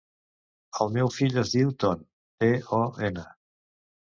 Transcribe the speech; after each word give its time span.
El 0.85 0.89
meu 0.95 1.11
fill 1.15 1.37
es 1.41 1.51
diu 1.57 1.75
Ton: 1.85 2.01
te, 2.45 2.51
o, 2.79 2.81
ena. 3.13 3.29